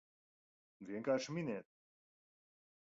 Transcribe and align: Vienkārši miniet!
Vienkārši 0.91 1.37
miniet! 1.39 1.69